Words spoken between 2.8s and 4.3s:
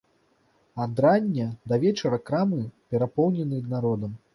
перапоўнены народам.